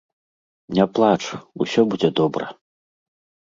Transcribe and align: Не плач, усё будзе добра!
Не 0.77 0.85
плач, 0.95 1.21
усё 1.67 1.87
будзе 1.95 2.13
добра! 2.23 2.51